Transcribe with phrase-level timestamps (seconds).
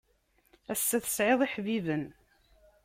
[0.73, 2.05] Ass-a tesɛiḍ iḥbiben.